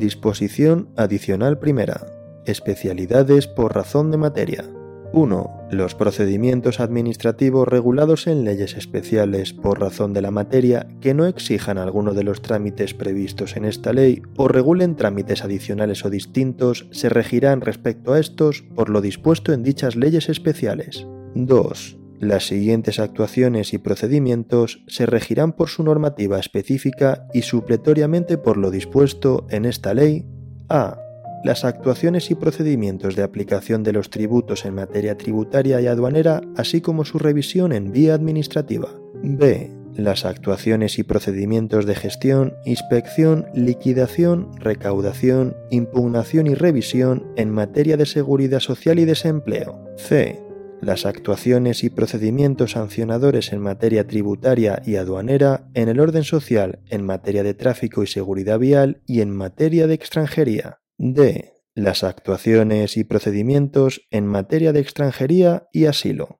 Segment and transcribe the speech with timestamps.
[0.00, 2.06] Disposición adicional primera.
[2.46, 4.64] Especialidades por razón de materia.
[5.12, 5.68] 1.
[5.72, 11.76] Los procedimientos administrativos regulados en leyes especiales por razón de la materia que no exijan
[11.76, 17.10] alguno de los trámites previstos en esta ley o regulen trámites adicionales o distintos se
[17.10, 21.06] regirán respecto a estos por lo dispuesto en dichas leyes especiales.
[21.34, 21.99] 2.
[22.20, 28.70] Las siguientes actuaciones y procedimientos se regirán por su normativa específica y supletoriamente por lo
[28.70, 30.26] dispuesto en esta ley.
[30.68, 30.98] A
[31.44, 36.82] las actuaciones y procedimientos de aplicación de los tributos en materia tributaria y aduanera, así
[36.82, 38.90] como su revisión en vía administrativa.
[39.22, 39.70] B.
[39.96, 48.04] Las actuaciones y procedimientos de gestión, inspección, liquidación, recaudación, impugnación y revisión en materia de
[48.04, 49.86] seguridad social y desempleo.
[49.96, 50.49] C.
[50.80, 57.04] Las actuaciones y procedimientos sancionadores en materia tributaria y aduanera, en el orden social, en
[57.04, 60.80] materia de tráfico y seguridad vial y en materia de extranjería.
[60.96, 61.52] D.
[61.74, 66.39] Las actuaciones y procedimientos en materia de extranjería y asilo.